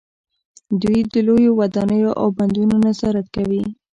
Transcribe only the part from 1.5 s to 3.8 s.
ودانیو او بندونو نظارت کوي.